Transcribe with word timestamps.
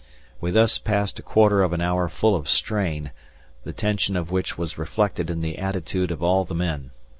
]We 0.41 0.49
thus 0.49 0.79
passed 0.79 1.19
a 1.19 1.21
quarter 1.21 1.61
of 1.61 1.73
an 1.73 1.79
hour 1.79 2.09
full 2.09 2.35
of 2.35 2.49
strain, 2.49 3.11
the 3.63 3.71
tension 3.71 4.15
of 4.17 4.31
which 4.31 4.57
was 4.57 4.75
reflected 4.79 5.29
in 5.29 5.41
the 5.41 5.59
attitude 5.59 6.09
of 6.09 6.23
all 6.23 6.43
the 6.43 6.55
men. 6.55 6.89